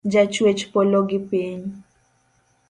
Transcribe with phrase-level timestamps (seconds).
[0.13, 1.63] Ja chwech polo gi piny.